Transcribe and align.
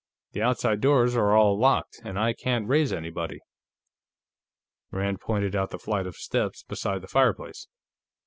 "The 0.31 0.41
outside 0.41 0.81
doors 0.81 1.15
are 1.15 1.35
all 1.37 1.59
locked, 1.59 2.01
and 2.03 2.17
I 2.17 2.33
can't 2.33 2.67
raise 2.67 2.91
anybody." 2.91 3.39
Rand 4.89 5.19
pointed 5.21 5.55
out 5.55 5.69
the 5.69 5.77
flight 5.77 6.07
of 6.07 6.15
steps 6.15 6.63
beside 6.63 7.03
the 7.03 7.07
fireplace. 7.07 7.67